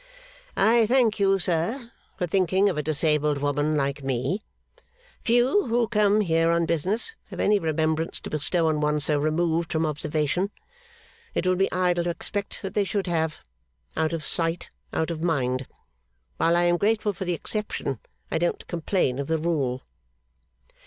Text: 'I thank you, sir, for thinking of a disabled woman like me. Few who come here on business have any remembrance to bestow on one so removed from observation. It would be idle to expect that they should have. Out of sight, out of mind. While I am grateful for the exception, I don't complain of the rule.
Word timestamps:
'I 0.57 0.87
thank 0.87 1.19
you, 1.19 1.37
sir, 1.37 1.91
for 2.17 2.25
thinking 2.25 2.69
of 2.69 2.75
a 2.75 2.81
disabled 2.81 3.37
woman 3.37 3.75
like 3.75 4.01
me. 4.03 4.39
Few 5.23 5.67
who 5.67 5.87
come 5.89 6.21
here 6.21 6.49
on 6.49 6.65
business 6.65 7.13
have 7.25 7.39
any 7.39 7.59
remembrance 7.59 8.19
to 8.21 8.31
bestow 8.31 8.65
on 8.65 8.81
one 8.81 8.99
so 8.99 9.19
removed 9.19 9.71
from 9.71 9.85
observation. 9.85 10.49
It 11.35 11.45
would 11.45 11.59
be 11.59 11.71
idle 11.71 12.05
to 12.05 12.09
expect 12.09 12.63
that 12.63 12.73
they 12.73 12.83
should 12.83 13.05
have. 13.05 13.37
Out 13.95 14.11
of 14.11 14.25
sight, 14.25 14.69
out 14.91 15.11
of 15.11 15.21
mind. 15.21 15.67
While 16.37 16.55
I 16.57 16.63
am 16.63 16.77
grateful 16.77 17.13
for 17.13 17.25
the 17.25 17.33
exception, 17.35 17.99
I 18.31 18.39
don't 18.39 18.65
complain 18.65 19.19
of 19.19 19.27
the 19.27 19.37
rule. 19.37 19.83